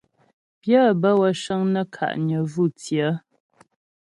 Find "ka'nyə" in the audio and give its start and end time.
1.95-2.37